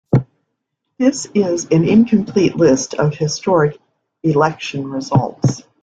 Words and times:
This 0.97 1.27
is 1.35 1.65
an 1.65 1.87
incomplete 1.87 2.55
list 2.55 2.95
of 2.95 3.13
historic 3.13 3.77
election 4.23 4.87
results. 4.89 5.61